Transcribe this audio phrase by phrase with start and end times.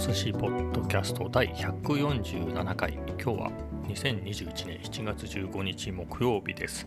[0.00, 2.94] 寿司ポッドキャスト第147回。
[2.94, 3.52] 今日は
[3.86, 6.86] 2021年7月15日木曜日です。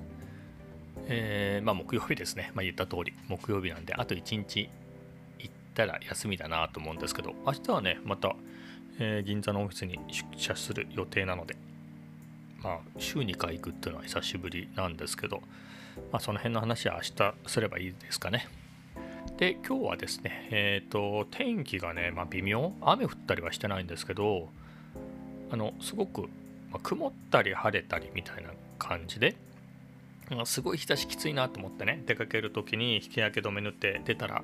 [1.06, 2.50] えー、まあ木曜日ですね。
[2.56, 3.14] まあ言った通り。
[3.28, 4.68] 木曜日なんであと1日
[5.38, 7.36] 行ったら休みだなと思うんですけど。
[7.46, 8.36] 明日はねまた、
[8.98, 11.56] えー、銀座のオフィスに出社する予定なので。
[12.64, 15.44] まあ週2回行くっていうのは久しぶりなんですけど。
[16.12, 18.48] まあその辺の話は明日すればいいですかね。
[19.44, 22.72] で今日はですね、えーと、天気がね、まあ、微妙。
[22.80, 24.48] 雨降ったりはしてないんですけど
[25.52, 26.28] あのすごく、ま
[26.76, 29.36] あ、曇ったり晴れたりみたいな感じで、
[30.32, 34.44] まあ、すごい日差しきついなと思ってね出かける時に日焼け止め塗って出たら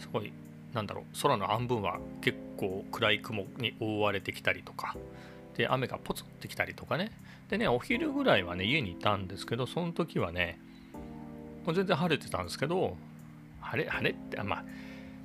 [0.00, 0.32] すごい
[0.72, 4.96] なんだろう空の半分は結構暗い雲に覆われてきたりとか
[5.56, 7.12] で雨がポツってきたりとかね。
[7.48, 10.58] でねお昼ぐらいはね家にいたんですけどその時はね
[11.64, 12.96] もう全然晴れてたんですけど
[13.62, 14.64] 晴れ、晴れって、まあ、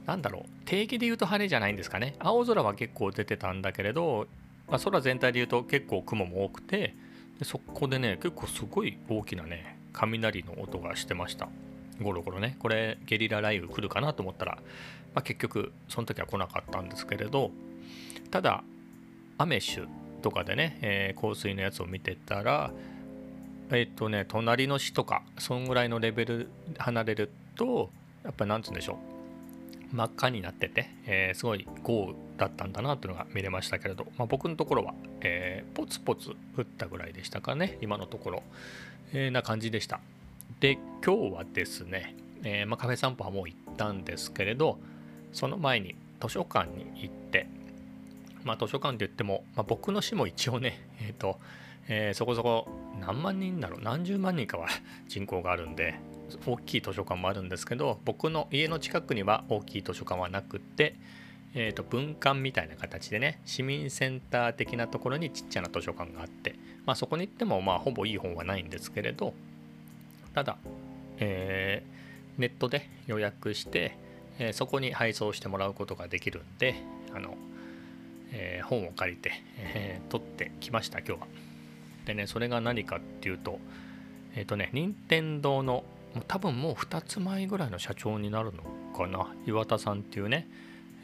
[0.06, 2.16] なんだろう、定期で言うと晴れじゃないんですかね。
[2.20, 4.28] 青空は結構出てたんだけれど、
[4.68, 6.96] まあ、空全体で言うと結構雲も多くて、
[7.40, 11.50] でそこでね、結構すごい大きなね、雷の音がしてました。
[12.02, 12.56] ゴロゴロね。
[12.60, 14.56] これ、ゲリラ雷雨来るかなと思ったら、
[15.14, 17.52] まあ、結局、その時は来なかったんですけれど、
[18.30, 18.64] ただ、
[19.38, 19.88] アメシュ
[20.22, 22.72] とかでね、えー、香水のやつを見てたら、
[23.72, 27.92] えっ、とね、隣の市とか、そんぐらいのレベル離れると、
[28.28, 29.00] やっぱりなんつうんでしょ
[29.94, 29.96] う。
[29.96, 37.78] 真っ赤になってて、えー、すごい豪雨だったんだなっていうのが見れましたけれど、まあ、僕のところは、えー、ポツポツ降ったぐらいでしたかね。
[37.82, 38.44] 今のところ、
[39.14, 40.02] えー、な感じでした。
[40.60, 44.78] で今日はですね、えまあ、カフェ散歩はもう行ったんですけれど
[45.34, 47.48] その前に図書館に行って
[48.44, 51.38] まあ図書館って言っても、まあ、僕の市も一応ねえっ、と
[51.88, 52.68] えそこそこ
[53.00, 53.82] 何万人だろう？
[53.82, 54.68] 何十万人かは
[55.08, 55.96] 人口があるんで
[56.46, 60.96] 大きい図書館もあるんですけど僕の家の近くには大きい図書館はなくって、
[61.54, 69.34] えー、と文館みたいな形でね市民センター的なところにちっちゃな図書館があって、まあ、そこに行ってもまあほぼいい本はないんですけれど
[70.34, 70.58] ただ、
[71.20, 73.98] えー、ネットで予約して、
[74.38, 76.76] えー、そこに配送してもらうことができるんで
[77.14, 77.38] あの、
[78.32, 81.47] えー、本を借りて、えー、取ってきました今日は。
[82.08, 83.60] でねそれが何かっていうと
[84.36, 85.84] えっ、とね任天堂の
[86.28, 88.64] 多分もう2つ前ぐらいの社長になるの
[88.98, 90.48] かな岩田さんっていうね、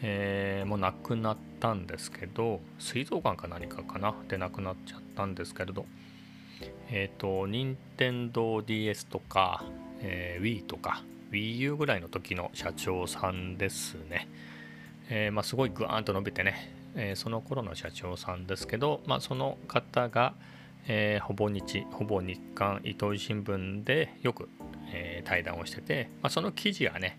[0.02, 5.86] えー、もう亡くなったんですけど膵臓がんか何かかなで亡くなっちゃったんですけれど
[6.90, 9.66] えっ、ー、と任天堂 d s とか、
[10.00, 14.30] えー、Wii とか WiiU ぐらいの時の社長さんですね、
[15.10, 20.36] えー、まあ、すごいグワーンと伸びてね、えその頃の社長さんですけど、まあ、その方が、
[20.88, 24.50] えほぼ日ほぼ日刊糸井新聞でよく
[24.94, 27.18] えー、対談をしてて、まあ、その記事はね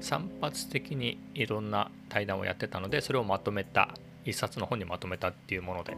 [0.00, 5.96] 散発的にいろんな対談をやってたのでそれをまとめた一冊の本にまとめたっていうもので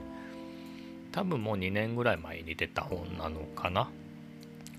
[1.12, 3.88] 多分もう2年ぐらい前に出た本なのかな。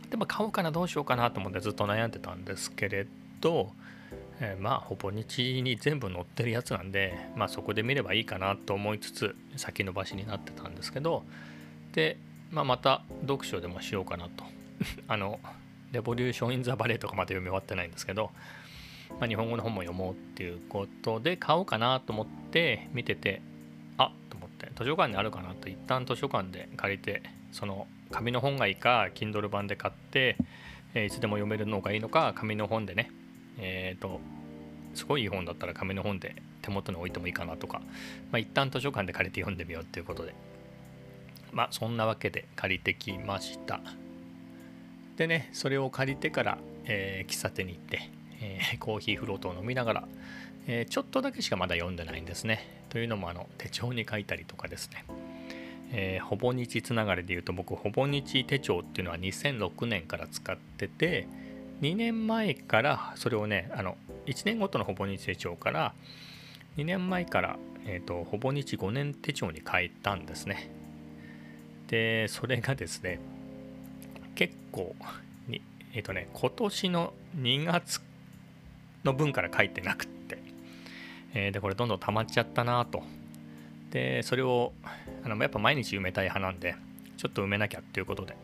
[0.09, 3.07] でも買おうかなどうしようかなと思ってずっと悩んでたんですけれ
[3.41, 3.71] ど、
[4.39, 11.23] えー、まあほぼ日に全部載ってるやつなんでまあそこで見ればいいかなと思いつつ先延ばしになってたんですけど
[11.95, 12.17] で、
[12.51, 14.43] まあ、また読書でもしようかなと。
[15.07, 15.39] あの
[15.93, 18.31] レボリューション・イン・ザ・バレーとかまで読み終わってないんですけど、
[19.19, 23.41] まあ、日本語の本も読もうっていうことで買おうかなと思って見てて
[23.97, 25.69] あっと思って図書館にあるかなと。
[25.69, 27.23] 一旦図書館で借りて
[27.53, 30.35] その紙の本がいいか Kindle 版で買って、
[30.93, 33.09] え、いつでも読めるのがいいのか紙の本でね
[33.57, 34.19] えっ、ー、と
[34.93, 37.79] すごいいい本だったら紙の本で手元に置いてもいいかなとか、
[38.31, 40.33] まあ、一旦図書館で借りて読んでみようっていうことで。
[41.51, 43.79] まあそんなわけで借りてきました。
[45.17, 48.09] でねそれを借りてから、えー、喫茶店に行って、
[48.41, 50.07] えー、コーヒーフロートを飲みながら、
[50.67, 52.83] えー、ちょっとだけしかまだ読んでないんですね。
[52.89, 55.05] というのもあの手帳に書いたりとかですね。
[55.91, 61.27] えー、ほぼ日つながりで言うと僕ほぼ日手帳っていうのは2006年から使ってて
[61.81, 63.95] 2年前からそれをねあの
[64.25, 65.93] 1年ごとのほぼ日手帳から
[66.77, 70.69] 2年前から、えーとほぼ日5年手帳に変えたんですね。
[71.87, 73.19] でそれがですね
[74.33, 74.95] 結構
[75.47, 75.61] に
[75.93, 78.01] えっ、ー、とね今年の2月
[79.03, 80.39] の分から書いてなくって、
[81.33, 83.03] えー、でこれどんどん溜まっちゃったなと。
[83.91, 84.73] でそれを
[85.23, 86.75] あのやっぱ毎日埋めたい派なんで
[87.17, 88.35] ちょっと埋めなきゃっていうことで。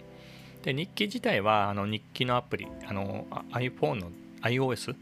[0.63, 4.11] で日記自体はあの日記のアプリあの iPhone の
[4.41, 4.95] iOS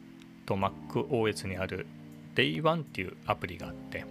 [0.45, 1.85] と MacOS にある
[2.35, 4.05] Day1 っていうアプリがあって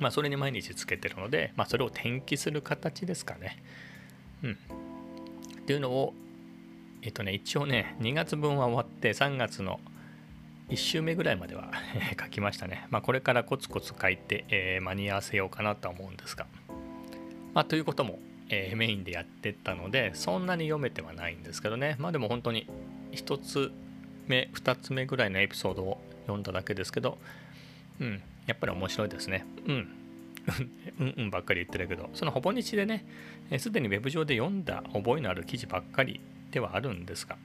[0.00, 3.62] まあそれに毎日つけてるので、まあ、それを転記する形ですかね
[4.42, 4.56] うんっ
[5.68, 6.14] ていうのを、
[7.02, 9.80] えっとね、一応ね、2月分は終わって、3月の
[10.70, 11.70] 1週目ぐらいまでは
[12.18, 12.86] 書きましたね。
[12.88, 16.46] まあ、これからコツコツ書いて、えー、間に合わせようかなとは思うんですが。
[17.52, 18.18] まあ、ということも、
[18.48, 21.96] えー、メインでやってったので、そんなに読めてはないんですけどね。
[21.98, 22.66] まあでも本当に
[23.12, 23.70] 1つ
[24.26, 27.18] 目、2つ目ぐらいのエピソードを読んだだけですけど、
[28.00, 29.46] うん、やっぱり面白いですね。
[29.66, 29.88] うん。
[30.98, 33.04] うんうんばっかり言ってるけど、そのほぼ日でね、
[33.58, 37.36] す、で、にウェブ上で読んだ覚えのある記事ばっかりではあるんですが、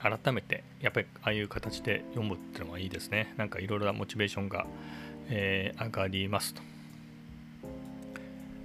[0.00, 3.34] 改めてやっぱりああいう形で読むっていうのはいいですね。
[3.36, 4.66] なんかいろいろなモチベーションが、
[5.28, 6.62] えー、上がりますと。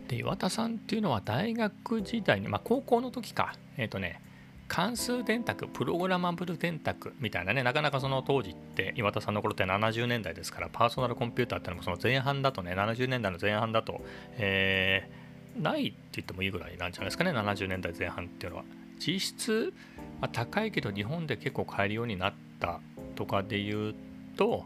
[0.10, 4.22] で、岩田さんっていうのは大学時代に、まあ高校の時か、えっ、ー、とね、
[4.70, 14.02] 関数電卓、プログラマブル電卓みたいなね、なかなかその当時って岩田さんの頃って70年代ですから、パーソナルコンピューターってのもその前半だとね、70年代の前半だと、
[14.38, 18.64] えー、ないって言ってもいいぐらいなんじゃないですかね、70年代前半っていうのは。
[19.00, 19.74] 実質、
[20.22, 22.80] まあ、高いけど日本で結構買えるようになった
[23.16, 23.96] とかで言う
[24.38, 24.66] と、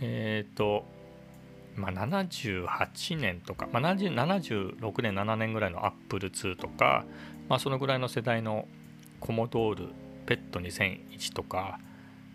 [0.00, 0.84] えっ、ー、と、
[1.76, 7.04] まあ、78年とか、まあ、76年、7年ぐらいのアップル2とか、
[7.48, 8.66] まあ、そのぐらいの世代の
[9.20, 9.88] コモドール、
[10.26, 11.78] ペット2001とか、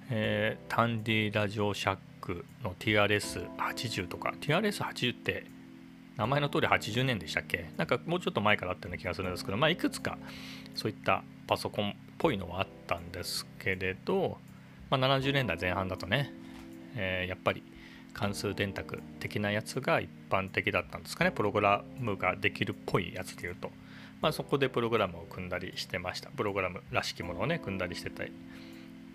[0.10, 5.46] えー、タンディラジオシャックの TRS80 とか、TRS80 って
[6.16, 7.72] 名前の通り80年でしたっけ？
[7.76, 10.18] なんかもうちょっと前からあったような気がするんですけど、まあ、いくつか
[10.76, 14.38] そういったパソコンっぽいのはあったんですけれど、
[14.90, 16.32] まあ、70年代前半だとね、
[16.96, 17.64] えー、やっぱり
[18.14, 21.32] 関数電卓的なやつが一般的だったんですかね。
[21.32, 23.72] プログラムができるっぽいやつでいうと、
[24.22, 26.30] まあ、そこでプログラムを組んだりしてました。
[26.30, 28.32] プログラムらしきものをね組んだりしてたり。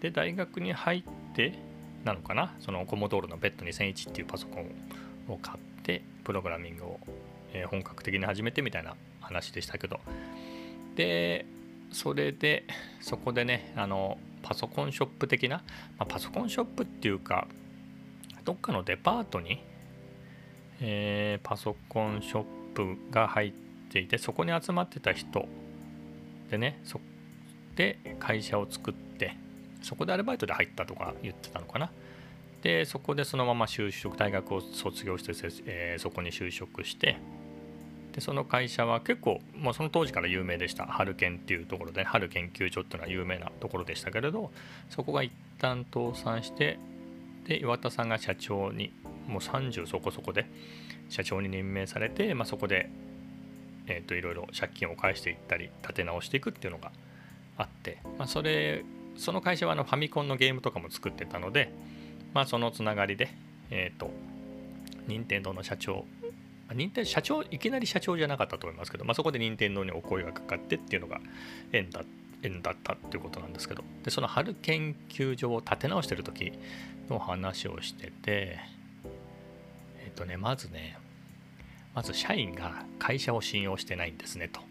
[0.01, 1.55] で大学に入って
[2.05, 2.55] なのかな？
[2.61, 4.71] そのコモドールのベッド2001っていうパソコン
[5.29, 7.01] を買ってプログラミングを、
[7.53, 10.01] え本格的に始めてみたいな話でしたけど。
[10.97, 11.45] で
[11.93, 12.65] それで
[13.01, 15.57] そこでねあのパソコンショップ的な、
[15.99, 17.49] まあ、パソコンショップっていうか
[18.45, 19.63] どっかのデパートに、
[20.81, 22.45] えー、パソコンショッ
[22.75, 25.47] プが入ってていてそこに集まってた人
[26.51, 27.01] でねそ
[27.77, 29.37] で会社を作って
[29.83, 31.91] そこでアルバイトで入ったとか言ってたのかな。
[32.63, 35.33] でそこでそのまま就職大学を卒業して、
[35.65, 37.17] えー、そこに就職して
[38.13, 40.85] でその会社は結構もうその当時から有名でした。
[40.85, 44.51] 春研っていうところで春研究所っていうのは有名なところでしたけれど
[44.91, 46.79] そこが一旦倒産して
[47.47, 48.93] で岩田さんが社長に
[49.27, 50.47] もう30そこそこで
[51.11, 52.89] 社長に任命されて、まあ、そこで、
[53.91, 56.93] えー、といろいろ借金を返していったり立て直していくっていうのが
[57.59, 58.85] あって、まあ、それ
[59.17, 61.73] その会社はあのファミコンのゲームとかも作ってたので、
[62.33, 63.29] まあ、そのつながりで、
[63.71, 64.11] えっ、ー、と、
[65.09, 66.07] 任天堂の社長、
[66.73, 71.21] 任天社長、いきなり社長じゃなかったと思いますけど、まあ、そこで任天堂にお声がかかってっていうのが
[71.73, 72.03] 縁だ
[72.43, 76.53] 縁だったっていうことなんですけど、でその春研究所を立て直してる時
[77.11, 78.59] の話をしてて、
[79.99, 80.97] えっ、ー、とね、まずね、
[82.01, 84.63] まず社員が会社を信用してないんですねと。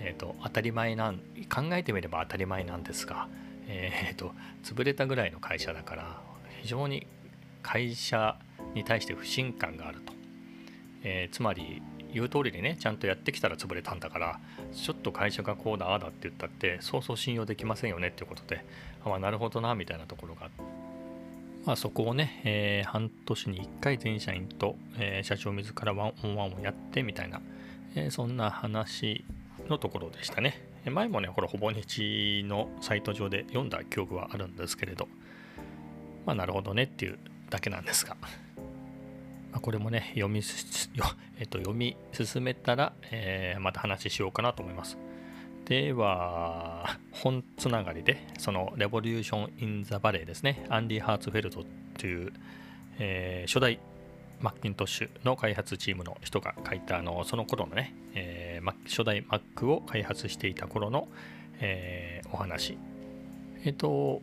[0.00, 1.18] え、ー、と、当たり前なん、
[1.54, 3.28] 考えてみれば当たり前なんですが、
[3.68, 4.32] え、ー、と、
[4.64, 6.22] 潰れたぐらいの会社だから、
[6.62, 7.06] 非常に
[7.62, 8.38] 会社
[8.74, 10.14] に対して不信感があると、
[11.02, 14.40] えー、つまり言う通りにねちゃんとやってきたら潰れたんだから
[14.72, 18.64] ちょっと会社がこうだああだって言ったってそうそう信用できませんよねっていうことで
[19.04, 20.48] あ、まあ、なるほどなみたいなところが
[21.66, 27.42] まあ、そこをね、えー、半年に1回全社員と、えー、社長自らワンオンワンをやってみたいな、
[27.96, 29.24] えー、そんな話
[29.68, 30.62] のところでしたね。
[30.88, 35.08] 前もね、これほぼ日のサイト上で読んだ記憶はあるんですけれど、
[36.24, 37.18] まあ、なるほどねっていう
[37.50, 38.28] だけなんですが、ま
[39.54, 40.38] あ、これもね読み
[40.94, 41.04] よ
[41.40, 44.96] えっと、読み進めたら、え、また話しようかなと思います。
[45.66, 51.64] では、本つながりで、そのレボリューション・イン・ザ・バレーですね、アンディ・ハーツフェルト
[51.98, 52.32] という、
[53.00, 53.80] えー、初代
[54.40, 61.08] マッキントッシュの開発チームの人が書いたあのその頃のね、えー、初代 Mac を開発していた頃の、
[61.58, 62.78] えー、お話。
[63.64, 64.22] えっ、と、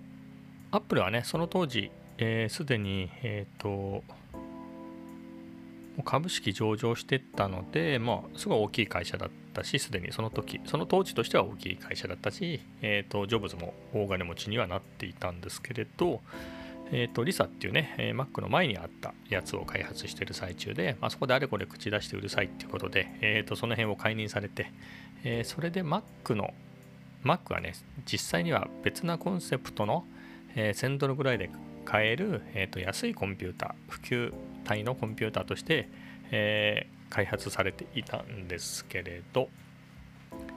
[0.72, 4.04] アップルはね、その当時、す、えー、で、に、えっ、ー、と、
[6.06, 16.22] 株式上場してったので、まあ、すごい大きい会社だったし、すでにその時、その当時としては大きい会社だったし、え、ー、と、ジョブズも大金持ちにはなっていたんですけれど、
[16.92, 24.72] えっ、と、リサっていうね、え Mac の前にあったやつを開発してる最中で、まあ、そこであれこれ口出してうるさいっていうことで、えっ、と、その辺を解任されて、
[25.24, 26.54] えそれで Mac の、
[27.24, 27.74] Mac はね、
[28.06, 30.06] 実際には別なコンセプトの、
[30.56, 31.50] えー、1000ドルぐらいで
[31.86, 34.34] 買える、えーと、安いコンピューター、普及
[34.64, 35.90] 体のコンピューターとして、
[36.32, 39.48] えー、開発されていたんですけれど、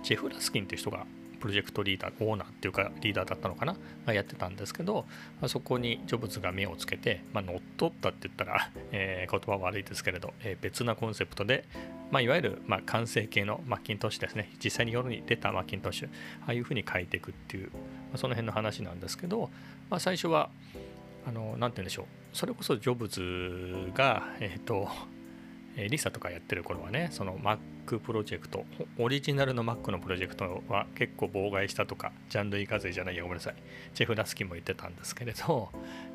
[0.03, 1.05] ジェフ・ラスキンという人が
[1.39, 5.05] プロジェクトリーダーオーナーっていうかリーダーだったのかな、ま、やってたんですけど、
[5.43, 11.65] まあ、そこにジョブズが目をつけて、まあ、乗っ取ったって言ったら、 えー、言葉悪いですけれど、えー、別なコンセプトで、
[12.11, 14.51] まあ、いわゆる、ま、完成形のマッキントッシュですね。
[14.65, 17.79] 実際に世に出たマッキントッシュああいうふうに変えていくっていう、ま
[18.15, 19.51] あ、その辺の話なんですけど、
[19.91, 20.49] まあ、最初は
[21.27, 22.07] あの何て言うんでしょう。
[22.33, 24.89] それこそジョブズがえっ、ー、と
[25.77, 28.65] えリサとかやってる頃はねその Mac プロジェクト
[28.99, 33.55] オリジナルの Mac のプロジェクトは結構妨害したとかジャンルイカ勢じゃないやごめんなさい。
[33.95, 35.71] ジェフ・ラスキーも言ってたんですけれど、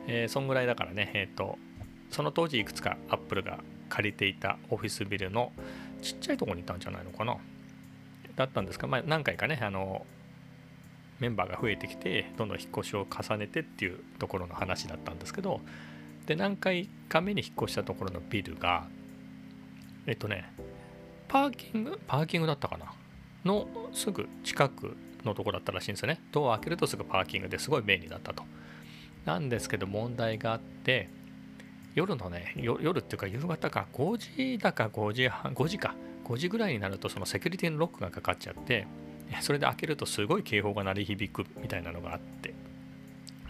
[0.08, 1.58] えー、そんぐらいだからねえっ、ー、と
[2.10, 5.51] その当時いくつか Apple が借りていたオフィスビルの
[6.01, 7.38] ちっちゃいとこにいたんじゃないのかな。
[8.36, 10.06] だったんですか、まあ、何回かねあの
[11.20, 15.62] メンバーが増えてきてどんどん引っ越しを重ねてっていうところの話だったんですけど
[16.25, 18.88] で何回か目に引っ越したところのビルが
[20.08, 20.51] えっとね
[21.27, 22.00] パーキング？
[22.08, 22.93] パーキングだったかな？
[23.46, 26.22] のすぐ近くのとこだったらしいんですよね。
[26.31, 28.43] ドアを開けるとすぐパーキングですごい便利だったと。
[29.25, 31.10] なんですけど問題があって
[31.93, 38.88] 夜のね夜っていうか夕方か5時だか5時半5時か5時ぐらいになるとそのセキュリティのロックがかかっちゃって
[39.41, 42.53] それで開けるとすごい警報が鳴り響くみたいなのがあって、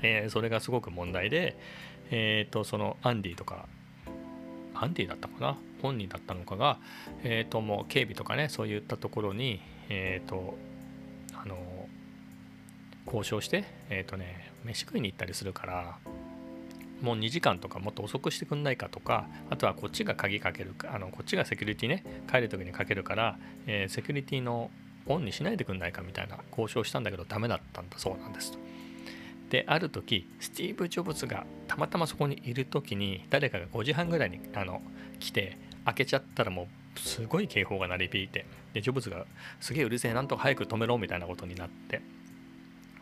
[0.01, 1.58] えー、それがすごく問題で、
[2.12, 3.67] えっ、ー、とそのアンディとか
[4.74, 5.58] アンディだったかな？
[5.82, 6.80] 本人だったのかが、
[7.24, 9.60] え、ー、ともう警備とかねそういったところに
[9.90, 10.56] えっ、と
[11.34, 11.58] あの
[13.06, 15.98] 交渉してえっ、とね飯食いに行ったりするから
[17.01, 24.70] もう2時間とかもっと遅くしてくんないかとかあとはこっちが鍵かけるあのこっちがセキュリティね帰る時にかけるから、えー、セキュリティの
[25.08, 28.58] オンにしないでくんないかみたいな交渉したんだけどダメだったんだそうなんです
[29.50, 34.82] である時スティーブ・ジョブズがたまたまそこにいる時に誰かが5時半ぐらいにあの
[35.22, 39.25] 来て開けちゃったらもうすごい警報が鳴り響いてでジョブズが
[39.62, 42.01] すげえうるせえなんとか早く止めろみたいなことになって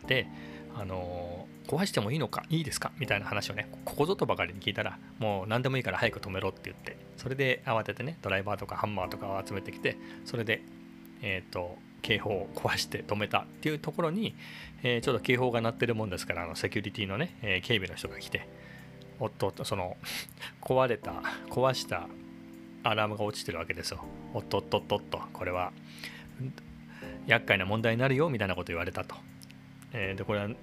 [0.06, 0.28] で
[0.76, 2.92] あの壊してもいいのかいいですか？
[3.00, 10.62] みたいな話をねここぞとばかりに聞いたらもう何でもいいから早く止めろって言ってそれで慌ててねドライバーとかハンマーとかを集めてきてそれで
[11.22, 14.34] えっ、ー、と警報を壊して止めたっていうところに、
[14.82, 18.48] えー、ちょっと警報が鳴ってるもんですからあのセキュリティのね、えー、警備の人が来て
[19.18, 19.96] おっとっとその
[20.60, 22.08] 壊れた壊した
[22.82, 24.02] アラームが落ちてるわけですよ。
[24.32, 25.72] おっとっとっとっとこれは
[27.26, 29.14] 厄介な問題になるよみたいなこと言われたと、
[29.92, 30.56] えー、でこれはちょ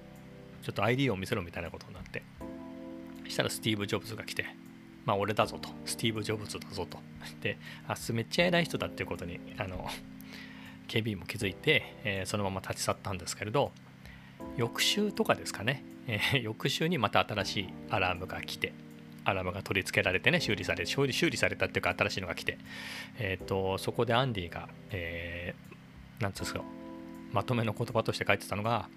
[0.70, 2.22] っと ID を見せろみたいなことになって
[3.28, 4.46] したらスティーブ・ジョブズが来て
[5.04, 5.70] まあ俺だぞと。
[5.86, 6.98] スティーブ・ジョブズだぞと。
[7.40, 9.86] であめっちゃ偉い人だっていうことにあの
[10.88, 13.70] 警備員も気づいて、え、そのまま立ち去ったんですけれど
[14.56, 18.72] 翌週とかですかね、え、翌週にまた新しいアラームが来て
[19.24, 22.58] アラームが取り付けられてね修理され修理修理されたっていうか新しいのが来て、
[23.18, 26.62] えーと、そこでアンディが、えー、なんつうんですか
[27.32, 28.88] まとめの言葉として書いてたのが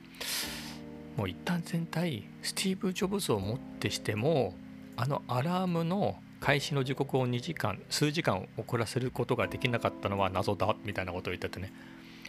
[1.18, 4.56] もう一旦全体スティーブ・ジョブズをもってしても
[4.96, 11.72] あのアラームの開始の時刻を2時間数時間遅らせることができなかったのは謎だみたいなことを言っててね。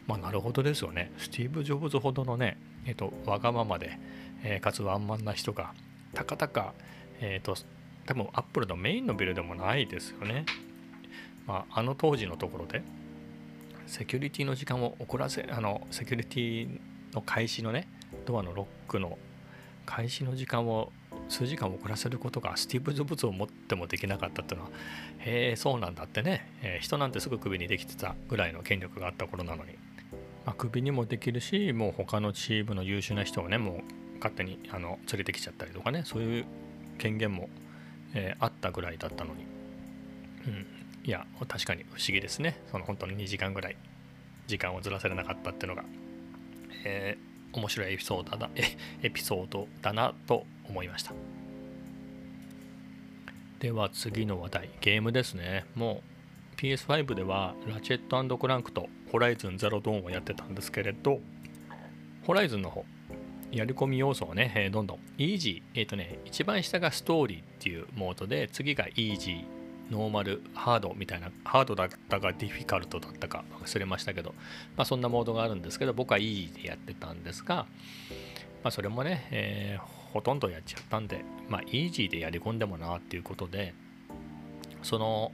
[0.06, 1.10] まあなるほどですよね。
[1.16, 3.98] スティーブ・ジョブズほどのねえっ、とわがままで、
[4.44, 5.72] えー、かつワンマンな人が
[6.12, 6.74] たかたか
[7.20, 7.56] えっ、ー、と
[8.04, 10.44] 多分アップルのメインのビルでもないですよね。
[11.46, 12.82] まああの当時のところで
[13.86, 16.80] セキュリティの時間を遅らせあのセキュリティ
[17.14, 17.88] の開始のね
[18.26, 19.16] ドアのロックの
[19.86, 20.92] 開始の時間を
[21.28, 24.72] 数時間遅らせることがスティーブ・ジョブズを持ってもできなかったっていうのは
[25.18, 29.72] へえそうなんだってね、えー、人なんてすぐ首にできてたぐらいの権力があった頃なのに、
[30.44, 36.44] まあ、首にもできるしもう他のチームの優秀な人をねもう勝手にあの連れてきちゃったりとかねそういう
[36.98, 37.48] 権限も、
[38.14, 39.44] えー、あったぐらいだったのに、
[40.46, 40.66] うん、
[41.04, 42.60] いや確かに不思議ですね。
[42.70, 43.76] その本当に2時間ぐらい
[44.46, 45.84] 時間をずらせれなかったっていうのが、
[46.84, 48.50] えー面白いエピソードだ
[49.02, 51.12] エピソードだなと思いました。
[53.60, 55.66] では次の話題ゲームですね。
[55.76, 56.02] も
[56.56, 61.20] う PS5 ではラチェットクランクとホライズンゼロドーンをやってたんですけれど
[62.24, 62.84] ホライズンの方
[63.52, 74.30] やり込み要素をね、どんどんイージー、えっ、ー、とね、一番下がストーリーっていうモードで、次がイージー、ノーマル、ハードみたいな、ハードだったかディフィカルトだったか忘れましたけど、
[74.76, 77.66] まあ、そんなモードがあるんですけど、僕はいいでやってたんですが、
[78.64, 83.74] まあ、それもね、えー、ほとんどやっちゃったんで、まあ、イージーでやり込んでもなっていうことで、
[84.82, 85.32] その、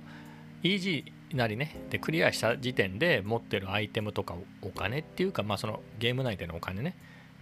[0.62, 6.96] イージーなりね、で、クリアした時点で持ってるアイテムとかお金っていうか、まあ、そのゲーム内でのお金ね、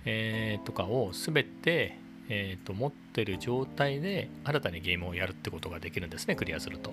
[0.04, 6.92] えー、とかを全てえーと、持ってる状態で新たにゲームをやるってことができるんですねクリアすると。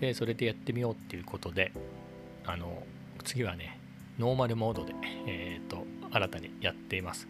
[0.00, 1.72] でそれでやってみようっていうことで
[2.46, 2.84] あの
[3.24, 3.80] 次はね
[4.18, 4.94] ノーマルモードで、
[5.26, 7.28] えーと、新たにやっています、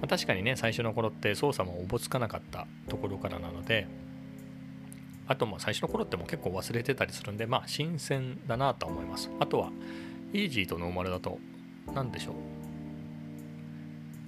[0.00, 3.86] ま、確かにね最初の頃って操作もおぼつかなかったところからなので
[5.28, 9.30] あとも最初の頃っても結構忘れてたりするんでまあ新鮮だなと思います。
[9.38, 9.70] あとは
[10.32, 11.38] イージーとノーマルだと
[11.94, 12.34] 何でしょう？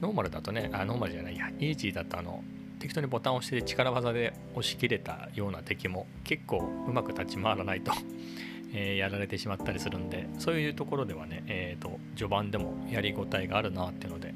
[0.00, 1.48] ノーマルだとねあノーマルじゃないや。
[1.58, 2.44] イージーだとあの
[2.78, 7.92] 適当にボタンを押して力技で押し切れたような敵も結構うまく立ち回らないと
[8.74, 14.34] えやられてしまったりするんでそういうところではね、えーと、序盤でもやりごたえがあるなっていうので、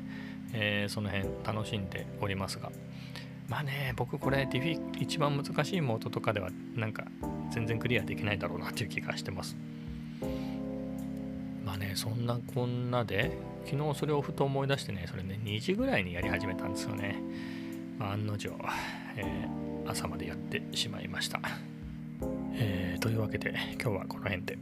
[0.53, 2.71] えー、その辺楽しんでおりますが
[3.49, 7.05] まあね僕これディフィ一番難しいモードとかではなんか
[7.51, 9.57] 全然クリアできないだろうなっていう気がしてます
[11.65, 13.37] まあねそんなこんなで
[13.67, 17.23] 昨日それをふと思い出してねそれね2時ぐらいにやり始めたんですよね
[17.99, 18.51] まあ、案の定、
[19.17, 21.41] えー、朝までやってしまいました。
[22.55, 24.59] えー、というわけで今日はこの辺で。